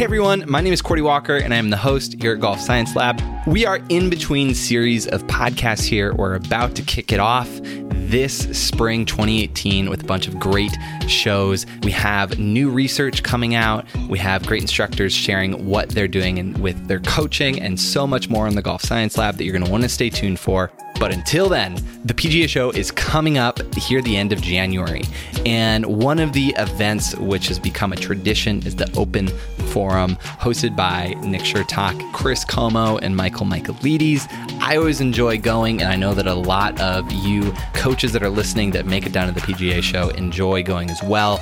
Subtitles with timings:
[0.00, 2.58] Hey everyone, my name is Cordie Walker and I am the host here at Golf
[2.58, 3.20] Science Lab.
[3.46, 6.14] We are in between series of podcasts here.
[6.14, 7.50] We're about to kick it off
[7.90, 10.74] this spring 2018 with a bunch of great
[11.06, 11.66] shows.
[11.82, 13.84] We have new research coming out.
[14.08, 18.30] We have great instructors sharing what they're doing and with their coaching and so much
[18.30, 20.72] more in the Golf Science Lab that you're going to want to stay tuned for.
[20.98, 25.02] But until then, the PGA show is coming up here the end of January.
[25.46, 29.30] And one of the events which has become a tradition is the Open
[29.70, 34.26] Forum hosted by Nick Chertock, Chris Como, and Michael Michaelides.
[34.60, 38.30] I always enjoy going, and I know that a lot of you coaches that are
[38.30, 41.38] listening that make it down to the PGA show enjoy going as well.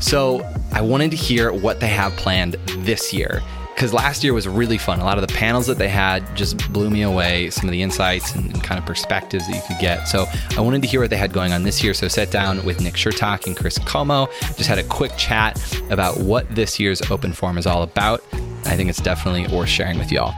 [0.00, 0.40] So
[0.72, 3.42] I wanted to hear what they have planned this year
[3.78, 4.98] because last year was really fun.
[4.98, 7.48] A lot of the panels that they had just blew me away.
[7.50, 10.08] Some of the insights and, and, kind of perspectives that you could get.
[10.08, 11.94] So I wanted to hear what they had going on this year.
[11.94, 15.62] So I sat down with Nick Chertock and Chris Como, just had a quick chat
[15.92, 18.20] about what this year's Open Forum is all about.
[18.64, 20.34] I think it's definitely worth sharing with y'all.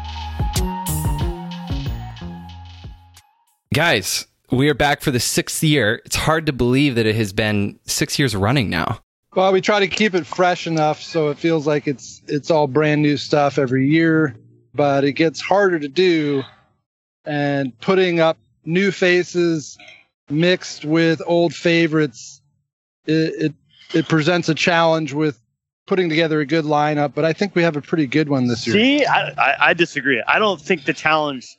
[3.73, 6.03] Guys, we are back for the sixth year.
[6.05, 9.01] It's hard to believe that it has been six years running now.
[9.35, 12.67] Well, we try to keep it fresh enough so it feels like it's it's all
[12.67, 14.35] brand new stuff every year,
[14.75, 16.43] but it gets harder to do
[17.25, 19.79] and putting up new faces
[20.29, 22.41] mixed with old favorites
[23.07, 23.55] it, it
[23.95, 25.41] it presents a challenge with
[25.87, 28.65] putting together a good lineup, but I think we have a pretty good one this
[28.65, 28.75] year.
[28.75, 30.23] See, I, I, I disagree.
[30.29, 31.59] I don't think the challenge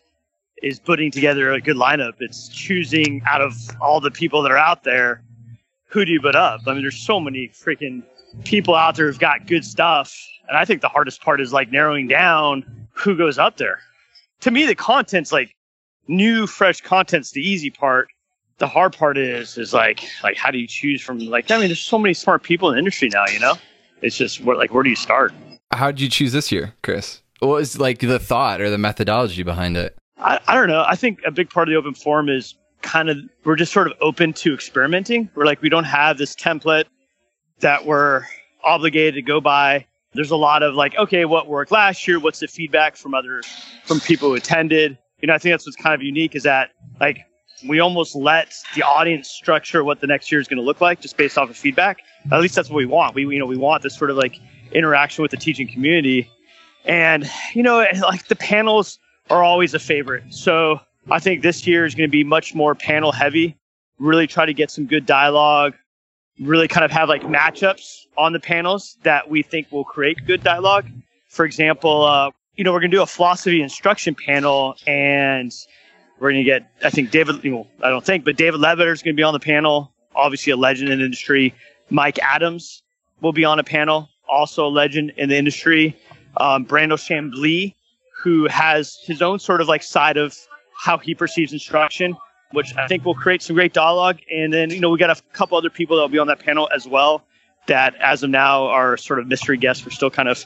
[0.64, 2.14] is putting together a good lineup.
[2.20, 5.22] It's choosing out of all the people that are out there
[5.92, 6.62] who do you put up?
[6.66, 8.02] I mean, there's so many freaking
[8.46, 10.18] people out there who've got good stuff.
[10.48, 13.80] And I think the hardest part is like narrowing down who goes up there.
[14.42, 15.54] To me, the content's like
[16.08, 18.08] new, fresh content's the easy part.
[18.58, 21.68] The hard part is, is like, like, how do you choose from like, I mean,
[21.68, 23.56] there's so many smart people in the industry now, you know?
[24.02, 25.34] It's just what, like, where do you start?
[25.74, 27.22] How did you choose this year, Chris?
[27.40, 29.98] What was like the thought or the methodology behind it?
[30.18, 30.86] I, I don't know.
[30.88, 33.88] I think a big part of the open forum is kind of we're just sort
[33.88, 35.30] of open to experimenting.
[35.36, 36.86] We're like we don't have this template
[37.60, 38.24] that we're
[38.64, 39.86] obligated to go by.
[40.14, 42.20] There's a lot of like, okay, what worked last year?
[42.20, 43.42] What's the feedback from other
[43.86, 44.98] from people who attended?
[45.22, 47.20] You know, I think that's what's kind of unique is that like
[47.68, 51.00] we almost let the audience structure what the next year is going to look like
[51.00, 52.00] just based off of feedback.
[52.32, 53.16] At least that's what we want.
[53.16, 54.40] We you know we want this sort of like
[54.72, 56.30] interaction with the teaching community,
[56.86, 59.00] and you know like the panels
[59.30, 60.24] are always a favorite.
[60.34, 63.58] So I think this year is going to be much more panel heavy.
[64.00, 65.74] Really try to get some good dialogue.
[66.40, 70.44] Really kind of have like matchups on the panels that we think will create good
[70.44, 70.88] dialogue.
[71.28, 75.52] For example, uh, you know, we're going to do a philosophy instruction panel and
[76.20, 77.38] we're going to get, I think David,
[77.82, 79.92] I don't think, but David Leadbetter is going to be on the panel.
[80.16, 81.54] Obviously a legend in the industry.
[81.90, 82.84] Mike Adams
[83.22, 85.98] will be on a panel, also a legend in the industry.
[86.38, 87.74] Um, Brandel Chamblee,
[88.22, 90.38] who has his own sort of like side of
[90.82, 92.18] how he perceives instruction,
[92.54, 94.20] which I think will create some great dialogue.
[94.32, 96.40] And then, you know, we got a couple other people that will be on that
[96.40, 97.24] panel as well
[97.68, 99.86] that as of now are sort of mystery guests.
[99.86, 100.44] We're still kind of,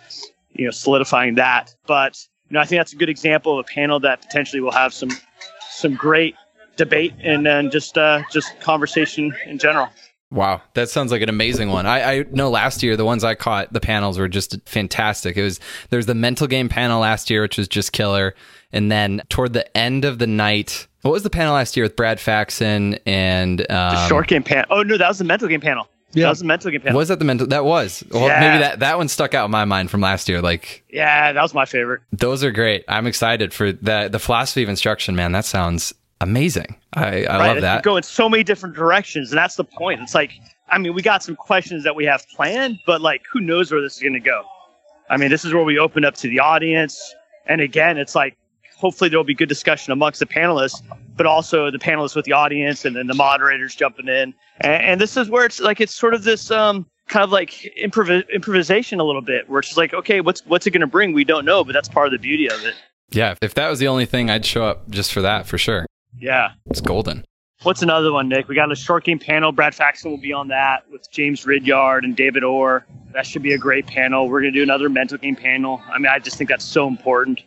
[0.52, 1.74] you know, solidifying that.
[1.88, 2.20] But,
[2.50, 4.94] you know, I think that's a good example of a panel that potentially will have
[4.94, 5.10] some
[5.72, 6.36] some great
[6.76, 9.88] debate and then just uh, just conversation in general.
[10.32, 11.86] Wow, that sounds like an amazing one.
[11.86, 15.38] I, I know last year the ones I caught, the panels were just fantastic.
[15.38, 15.60] It was
[15.92, 18.36] there's the mental game panel last year, which was just killer.
[18.74, 21.96] And then toward the end of the night, what was the panel last year with
[21.96, 24.66] Brad Faxon and um, the short game panel?
[24.72, 25.88] Oh no, that was the mental game panel.
[26.14, 26.24] Yeah.
[26.24, 26.98] That was the mental game panel.
[26.98, 27.48] Was that the mental?
[27.48, 28.04] That was.
[28.10, 28.40] Well, yeah.
[28.40, 30.42] maybe that that one stuck out in my mind from last year.
[30.42, 32.02] Like, yeah, that was my favorite.
[32.12, 32.84] Those are great.
[32.88, 34.12] I'm excited for that.
[34.12, 35.34] The philosophy of instruction, man.
[35.34, 36.76] That sounds amazing.
[36.94, 37.48] I, I right.
[37.54, 37.84] love that.
[37.84, 40.02] Go in so many different directions, and that's the point.
[40.02, 40.32] It's like,
[40.70, 43.82] I mean, we got some questions that we have planned, but like, who knows where
[43.82, 44.44] this is going to go?
[45.10, 47.14] I mean, this is where we open up to the audience,
[47.46, 48.38] and again, it's like
[48.76, 50.82] hopefully there will be good discussion amongst the panelists,
[51.16, 54.34] but also the panelists with the audience and then the moderators jumping in.
[54.62, 57.52] And, and this is where it's like it's sort of this um, kind of like
[57.82, 61.14] improv- improvisation a little bit, where it's like, okay, what's what's it going to bring?
[61.14, 62.76] We don't know, but that's part of the beauty of it.
[63.12, 65.86] Yeah, if that was the only thing, I'd show up just for that for sure.
[66.20, 67.26] Yeah, it's golden.
[67.64, 68.48] What's another one, Nick?
[68.48, 69.52] We got a short game panel.
[69.52, 72.86] Brad Faxon will be on that with James Ridyard and David Orr.
[73.14, 74.28] That should be a great panel.
[74.28, 75.82] We're going to do another mental game panel.
[75.90, 77.42] I mean, I just think that's so important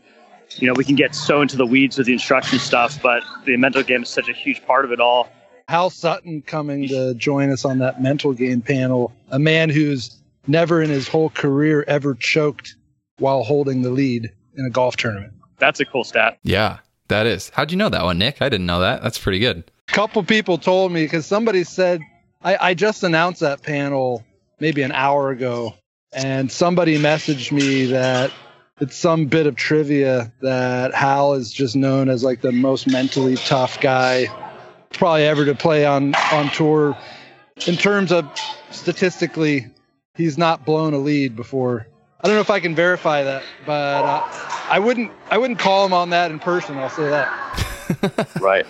[0.56, 3.56] you know, we can get so into the weeds with the instruction stuff, but the
[3.56, 5.28] mental game is such a huge part of it all.
[5.68, 10.16] Hal Sutton coming to join us on that mental game panel, a man who's
[10.46, 12.76] never in his whole career ever choked
[13.18, 15.34] while holding the lead in a golf tournament.
[15.58, 16.38] That's a cool stat.
[16.42, 16.78] Yeah,
[17.08, 17.50] that is.
[17.50, 18.40] How'd you know that one, Nick?
[18.40, 19.02] I didn't know that.
[19.02, 19.70] That's pretty good.
[19.88, 22.00] A couple people told me because somebody said
[22.42, 24.24] I, I just announced that panel
[24.60, 25.74] maybe an hour ago
[26.12, 28.32] And somebody messaged me that
[28.80, 33.36] it's some bit of trivia that Hal is just known as like the most mentally
[33.36, 34.26] tough guy
[34.90, 36.96] probably ever to play on on tour.
[37.66, 38.24] In terms of
[38.70, 39.66] statistically,
[40.14, 41.86] he's not blown a lead before.
[42.20, 44.22] I don't know if I can verify that, but uh,
[44.68, 46.76] I wouldn't I wouldn't call him on that in person.
[46.76, 48.28] I'll say that.
[48.40, 48.66] right.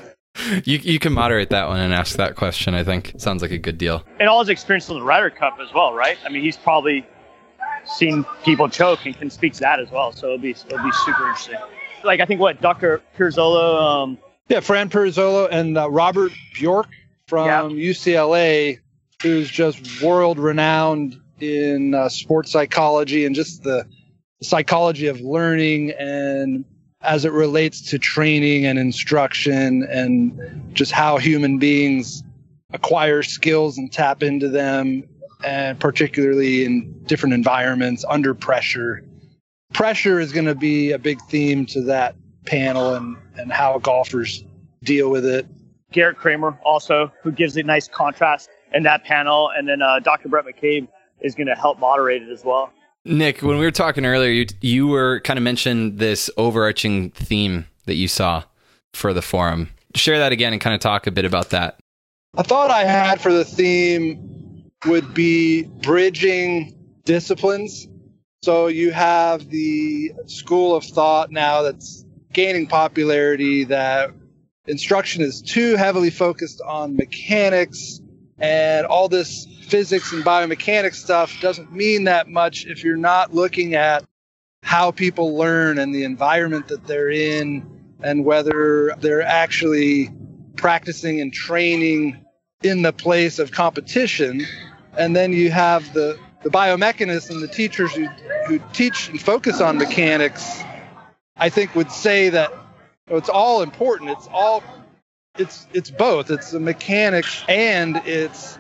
[0.65, 2.75] You you can moderate that one and ask that question.
[2.75, 4.05] I think sounds like a good deal.
[4.21, 6.19] And all his experience in the Ryder Cup as well, right?
[6.27, 7.07] I mean, he's probably
[7.87, 10.13] seen people choke and can speak to that as well.
[10.13, 11.57] So it'll be it'll be super interesting.
[12.05, 13.01] Like I think what Dr.
[13.17, 14.19] Pirozzolo, um,
[14.49, 16.89] yeah, Fran Pirozzolo and uh, Robert Bjork
[17.27, 17.91] from yeah.
[17.91, 18.79] UCLA,
[19.23, 23.87] who's just world renowned in uh, sports psychology and just the
[24.43, 26.65] psychology of learning and
[27.01, 32.23] as it relates to training and instruction and just how human beings
[32.73, 35.03] acquire skills and tap into them
[35.45, 39.05] and particularly in different environments under pressure.
[39.73, 44.43] Pressure is going to be a big theme to that panel and, and how golfers
[44.83, 45.47] deal with it.
[45.93, 50.29] Garrett Kramer also, who gives a nice contrast in that panel, and then uh, Dr.
[50.29, 50.89] Brett McCabe
[51.21, 52.73] is going to help moderate it as well.
[53.05, 57.67] Nick, when we were talking earlier, you you were kind of mentioned this overarching theme
[57.87, 58.43] that you saw
[58.93, 59.71] for the forum.
[59.95, 61.79] Share that again and kind of talk a bit about that.
[62.37, 67.89] I thought I had for the theme would be bridging disciplines.
[68.43, 74.11] So you have the school of thought now that's gaining popularity that
[74.67, 78.01] instruction is too heavily focused on mechanics
[78.39, 83.75] and all this physics and biomechanics stuff doesn't mean that much if you're not looking
[83.75, 84.05] at
[84.63, 87.67] how people learn and the environment that they're in
[88.03, 90.11] and whether they're actually
[90.57, 92.25] practicing and training
[92.63, 94.45] in the place of competition
[94.97, 98.07] and then you have the the biomechanists and the teachers who,
[98.47, 100.63] who teach and focus on mechanics,
[101.37, 102.53] I think would say that
[103.09, 104.11] it's all important.
[104.11, 104.63] It's all
[105.37, 106.31] it's it's both.
[106.31, 108.59] It's the mechanics and it's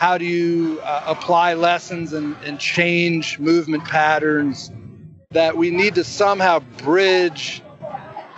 [0.00, 4.72] how do you uh, apply lessons and, and change movement patterns
[5.32, 7.62] that we need to somehow bridge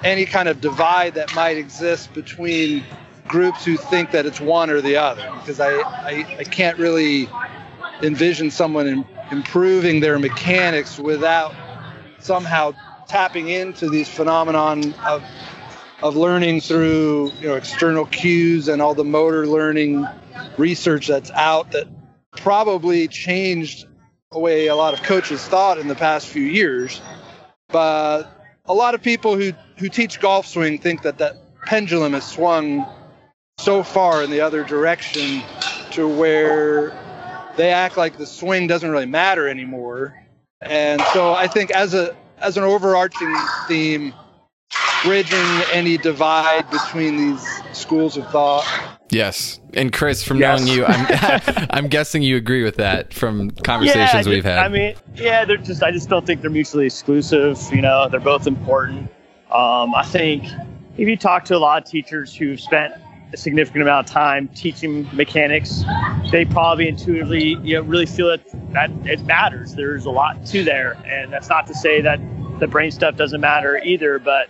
[0.03, 2.83] any kind of divide that might exist between
[3.29, 5.23] groups who think that it's one or the other?
[5.39, 7.29] Because I, I, I can't really
[8.03, 11.55] envision someone in, improving their mechanics without
[12.19, 12.75] somehow
[13.07, 15.23] tapping into these phenomenon of
[16.03, 20.05] of learning through you know external cues and all the motor learning
[20.59, 21.87] research that's out that
[22.37, 23.87] probably changed
[24.31, 27.01] the way a lot of coaches thought in the past few years
[27.69, 28.25] but
[28.67, 32.87] a lot of people who who teach golf swing think that that pendulum has swung
[33.59, 35.43] so far in the other direction
[35.93, 36.91] to where
[37.57, 40.19] they act like the swing doesn't really matter anymore.
[40.61, 43.35] And so I think as a as an overarching
[43.69, 44.15] theme,
[45.03, 45.39] bridging
[45.73, 48.65] any divide between these schools of thought.
[49.11, 50.61] Yes, and Chris, from yes.
[50.61, 54.59] knowing you, I'm I'm guessing you agree with that from conversations yeah, we've had.
[54.59, 57.59] I mean, yeah, they're just I just don't think they're mutually exclusive.
[57.71, 59.11] You know, they're both important.
[59.51, 60.45] Um, I think
[60.97, 62.95] if you talk to a lot of teachers who've spent
[63.33, 65.85] a significant amount of time teaching mechanics,
[66.31, 68.41] they probably intuitively you know really feel that
[68.73, 69.75] that it matters.
[69.75, 72.19] There's a lot to there, and that's not to say that
[72.61, 74.19] the brain stuff doesn't matter either.
[74.19, 74.49] But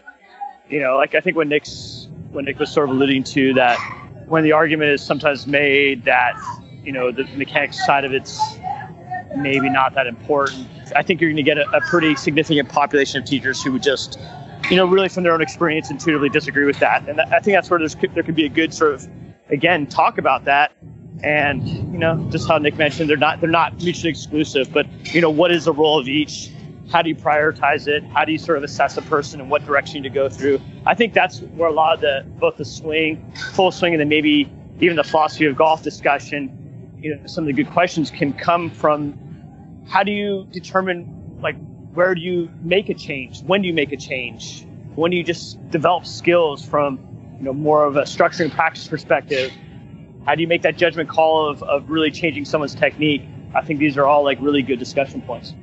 [0.72, 3.78] you know, like I think when Nick's when Nick was sort of alluding to that,
[4.26, 6.34] when the argument is sometimes made that
[6.82, 8.40] you know the mechanics side of it's
[9.36, 10.66] maybe not that important.
[10.96, 13.82] I think you're going to get a, a pretty significant population of teachers who would
[13.82, 14.18] just
[14.70, 17.06] you know, really from their own experience, intuitively disagree with that.
[17.08, 19.08] And I think that's where there's, there could be a good sort of,
[19.50, 20.72] again, talk about that.
[21.22, 24.72] And you know, just how Nick mentioned, they're not they're not mutually exclusive.
[24.72, 26.50] But you know, what is the role of each?
[26.90, 28.04] How do you prioritize it?
[28.04, 30.60] How do you sort of assess a person and what direction to go through?
[30.84, 34.08] I think that's where a lot of the both the swing, full swing, and then
[34.08, 36.58] maybe even the philosophy of golf discussion.
[37.00, 39.18] You know, some of the good questions can come from
[39.88, 41.56] how do you determine like
[41.94, 43.42] where do you make a change?
[43.42, 44.66] When do you make a change?
[44.94, 46.98] When do you just develop skills from,
[47.38, 49.52] you know, more of a structure and practice perspective?
[50.26, 53.22] How do you make that judgment call of, of really changing someone's technique?
[53.54, 55.54] I think these are all like really good discussion points.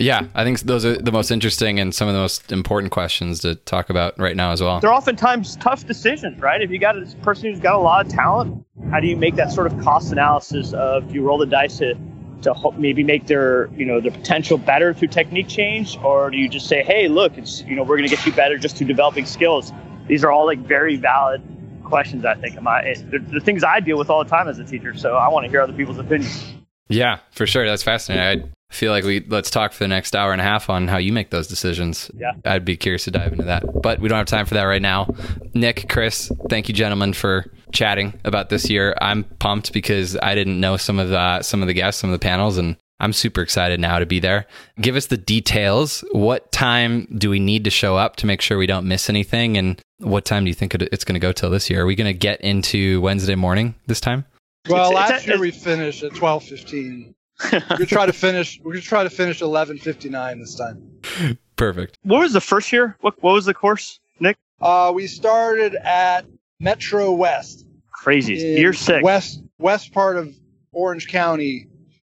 [0.00, 3.40] Yeah, I think those are the most interesting and some of the most important questions
[3.40, 4.80] to talk about right now as well.
[4.80, 6.62] They're oftentimes tough decisions, right?
[6.62, 9.36] If you got a person who's got a lot of talent, how do you make
[9.36, 11.94] that sort of cost analysis of do you roll the dice to
[12.42, 16.48] to maybe make their you know their potential better through technique change, or do you
[16.48, 18.86] just say, hey, look, it's you know we're going to get you better just through
[18.86, 19.70] developing skills?
[20.08, 21.42] These are all like very valid
[21.84, 22.24] questions.
[22.24, 24.96] I think, my the, the things I deal with all the time as a teacher.
[24.96, 26.54] So I want to hear other people's opinions.
[26.88, 27.66] Yeah, for sure.
[27.66, 28.50] That's fascinating.
[28.70, 30.98] I feel like we let's talk for the next hour and a half on how
[30.98, 32.10] you make those decisions.
[32.16, 32.32] Yeah.
[32.44, 34.80] I'd be curious to dive into that, but we don't have time for that right
[34.80, 35.12] now.
[35.54, 38.94] Nick, Chris, thank you, gentlemen, for chatting about this year.
[39.00, 42.18] I'm pumped because I didn't know some of the some of the guests, some of
[42.18, 44.46] the panels, and I'm super excited now to be there.
[44.80, 46.04] Give us the details.
[46.12, 49.56] What time do we need to show up to make sure we don't miss anything?
[49.56, 51.82] And what time do you think it's going to go till this year?
[51.82, 54.26] Are we going to get into Wednesday morning this time?
[54.68, 57.14] Well, It's- it's last a- year we finished at twelve fifteen.
[57.52, 58.60] We're gonna try to finish.
[58.62, 61.38] We're gonna try to finish eleven fifty nine this time.
[61.56, 61.98] Perfect.
[62.02, 62.96] What was the first year?
[63.00, 64.36] What what was the course, Nick?
[64.60, 66.26] Uh, we started at
[66.58, 67.66] Metro West.
[67.92, 68.34] Crazy.
[68.34, 69.02] Year six.
[69.02, 70.34] West west part of
[70.72, 71.66] Orange County,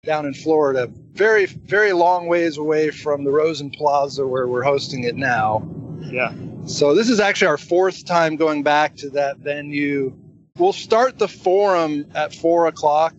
[0.03, 0.89] down in Florida.
[1.13, 5.67] Very very long ways away from the Rosen Plaza where we're hosting it now.
[6.01, 6.33] Yeah.
[6.65, 10.13] So this is actually our fourth time going back to that venue.
[10.57, 13.13] We'll start the forum at four o'clock.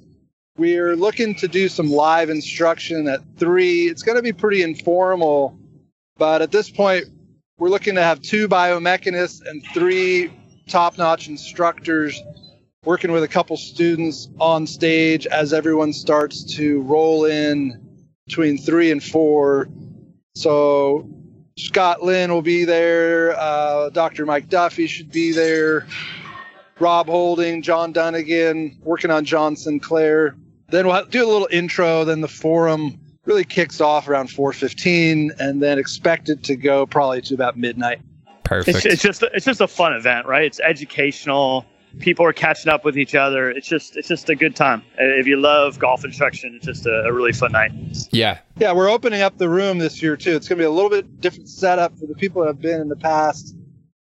[0.59, 3.87] We're looking to do some live instruction at three.
[3.87, 5.57] It's going to be pretty informal,
[6.17, 7.05] but at this point,
[7.59, 10.33] we're looking to have two biomechanists and three
[10.67, 12.21] top-notch instructors
[12.85, 18.91] working with a couple students on stage as everyone starts to roll in between three
[18.91, 19.69] and four.
[20.35, 21.09] So
[21.57, 23.39] Scott Lynn will be there.
[23.39, 24.27] Uh, Dr.
[24.27, 25.87] Mike Duffy should be there.
[26.81, 30.35] Rob Holding, John Dunnigan, working on John Sinclair.
[30.71, 32.05] Then we'll do a little intro.
[32.05, 37.23] Then the forum really kicks off around 4:15, and then expect it to go probably
[37.23, 38.01] to about midnight.
[38.45, 38.79] Perfect.
[38.79, 40.45] It's, it's just it's just a fun event, right?
[40.45, 41.67] It's educational.
[42.01, 43.51] People are catching up with each other.
[43.51, 44.83] It's just it's just a good time.
[44.99, 47.73] If you love golf instruction, it's just a, a really fun night.
[48.11, 48.39] yeah.
[48.59, 50.37] Yeah, we're opening up the room this year too.
[50.37, 52.81] It's going to be a little bit different setup for the people that have been
[52.81, 53.55] in the past.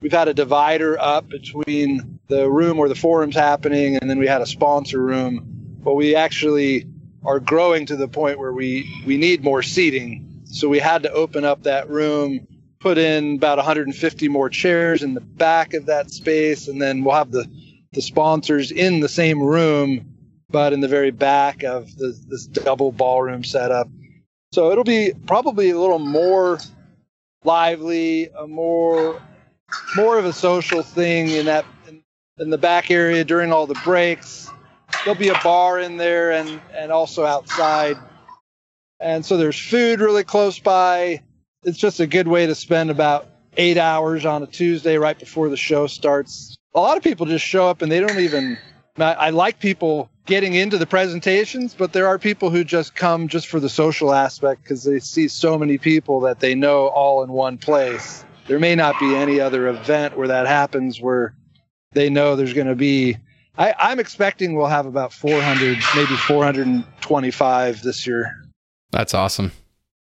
[0.01, 4.27] We've had a divider up between the room where the forum's happening, and then we
[4.27, 5.56] had a sponsor room.
[5.87, 6.85] But we actually
[7.25, 11.13] are growing to the point where we we need more seating, so we had to
[11.13, 12.45] open up that room,
[12.81, 17.15] put in about 150 more chairs in the back of that space, and then we'll
[17.15, 17.49] have the
[17.93, 20.13] the sponsors in the same room,
[20.51, 23.89] but in the very back of the, this double ballroom setup.
[24.51, 26.59] So it'll be probably a little more
[27.45, 29.23] lively, a more
[29.95, 32.03] more of a social thing in that in,
[32.39, 34.51] in the back area during all the breaks.
[35.07, 37.97] There'll be a bar in there and and also outside.
[38.99, 41.23] And so there's food really close by.
[41.63, 45.49] It's just a good way to spend about eight hours on a Tuesday right before
[45.49, 46.57] the show starts.
[46.75, 48.59] A lot of people just show up and they don't even.
[48.97, 53.29] I, I like people getting into the presentations, but there are people who just come
[53.29, 57.23] just for the social aspect because they see so many people that they know all
[57.23, 58.25] in one place.
[58.49, 61.33] There may not be any other event where that happens where
[61.93, 63.19] they know there's going to be.
[63.59, 68.33] I, I'm expecting we'll have about 400, maybe 425 this year.
[68.91, 69.53] That's awesome.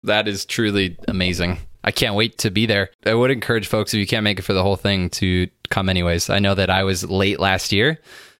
[0.03, 1.59] That is truly amazing.
[1.83, 2.89] I can't wait to be there.
[3.05, 5.89] I would encourage folks if you can't make it for the whole thing to come
[5.89, 6.29] anyways.
[6.29, 7.99] I know that I was late last year,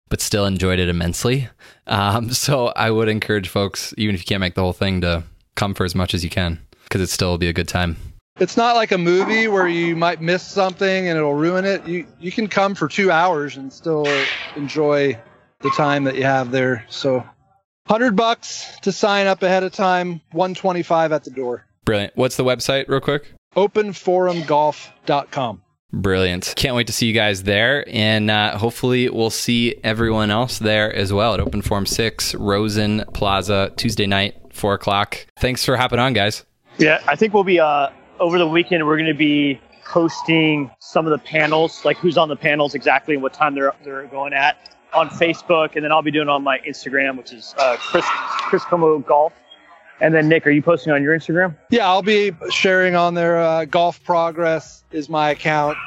[0.09, 1.47] but still enjoyed it immensely.
[1.87, 5.23] Um, so I would encourage folks, even if you can't make the whole thing, to
[5.55, 7.97] come for as much as you can because it still will be a good time.
[8.39, 11.85] It's not like a movie where you might miss something and it'll ruin it.
[11.87, 14.07] You you can come for two hours and still
[14.55, 15.15] enjoy
[15.61, 16.83] the time that you have there.
[16.89, 17.23] So,
[17.87, 20.19] hundred bucks to sign up ahead of time.
[20.31, 21.67] One twenty five at the door.
[21.85, 22.13] Brilliant.
[22.15, 23.31] What's the website, real quick?
[23.55, 25.61] Openforumgolf.com.
[25.91, 26.53] Brilliant.
[26.55, 27.85] Can't wait to see you guys there.
[27.87, 33.03] And uh, hopefully, we'll see everyone else there as well at Open Forum 6, Rosen
[33.13, 35.27] Plaza, Tuesday night, 4 o'clock.
[35.37, 36.45] Thanks for hopping on, guys.
[36.79, 37.89] Yeah, I think we'll be uh,
[38.23, 38.85] over the weekend.
[38.87, 43.13] We're going to be hosting some of the panels, like who's on the panels exactly
[43.13, 46.43] and what time they're they're going at on Facebook, and then I'll be doing on
[46.43, 49.33] my Instagram, which is uh, Chris Chris Como Golf.
[49.99, 51.55] And then Nick, are you posting on your Instagram?
[51.69, 55.77] Yeah, I'll be sharing on their uh, golf progress is my account.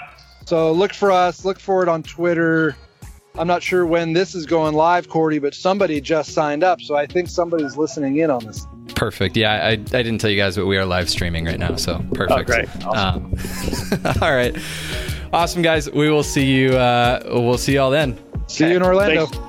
[0.47, 1.45] So look for us.
[1.45, 2.77] Look for it on Twitter.
[3.35, 6.97] I'm not sure when this is going live, Cordie, but somebody just signed up, so
[6.97, 8.67] I think somebody's listening in on this.
[8.97, 9.37] Perfect.
[9.37, 11.77] Yeah, I, I didn't tell you guys, but we are live streaming right now.
[11.77, 12.41] So perfect.
[12.41, 12.87] Oh, great.
[12.87, 13.33] Um,
[14.23, 14.57] all right.
[15.33, 15.91] Awesome, guys.
[15.91, 16.71] We will see you.
[16.71, 18.19] Uh, we'll see you all then.
[18.49, 19.27] See you in Orlando.
[19.27, 19.46] Thanks.